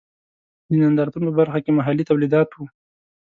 د 0.69 0.71
نندارتون 0.81 1.23
په 1.27 1.33
برخه 1.39 1.59
کې 1.63 1.71
محلي 1.77 2.03
تولیدات 2.09 2.49
و. 2.53 2.57